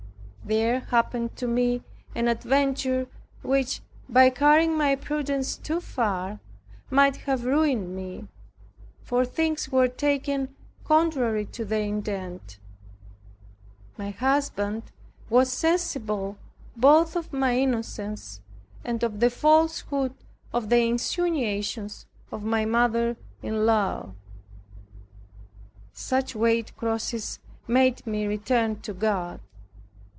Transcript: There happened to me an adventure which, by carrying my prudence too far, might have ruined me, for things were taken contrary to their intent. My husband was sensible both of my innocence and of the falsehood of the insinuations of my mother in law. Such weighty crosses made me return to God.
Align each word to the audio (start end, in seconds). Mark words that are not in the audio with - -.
There 0.43 0.81
happened 0.81 1.37
to 1.37 1.47
me 1.47 1.81
an 2.13 2.27
adventure 2.27 3.07
which, 3.41 3.79
by 4.09 4.29
carrying 4.31 4.77
my 4.77 4.97
prudence 4.97 5.55
too 5.55 5.79
far, 5.79 6.39
might 6.89 7.15
have 7.17 7.45
ruined 7.45 7.95
me, 7.95 8.27
for 9.01 9.23
things 9.23 9.71
were 9.71 9.87
taken 9.87 10.53
contrary 10.83 11.45
to 11.45 11.63
their 11.63 11.83
intent. 11.83 12.57
My 13.97 14.09
husband 14.09 14.83
was 15.29 15.49
sensible 15.49 16.37
both 16.75 17.15
of 17.15 17.31
my 17.31 17.57
innocence 17.57 18.41
and 18.83 19.03
of 19.03 19.21
the 19.21 19.29
falsehood 19.29 20.13
of 20.51 20.67
the 20.69 20.79
insinuations 20.85 22.07
of 22.29 22.43
my 22.43 22.65
mother 22.65 23.15
in 23.41 23.65
law. 23.65 24.15
Such 25.93 26.35
weighty 26.35 26.73
crosses 26.75 27.39
made 27.69 28.05
me 28.05 28.25
return 28.27 28.81
to 28.81 28.91
God. 28.93 29.39